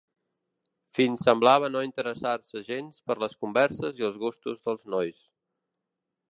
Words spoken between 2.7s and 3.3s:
gens per